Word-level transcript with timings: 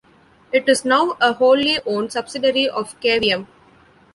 It 0.51 0.67
is 0.67 0.83
now 0.83 1.15
a 1.21 1.33
wholly 1.33 1.77
owned 1.85 2.11
subsidiary 2.11 2.67
of 2.67 2.99
Cavium. 3.01 3.45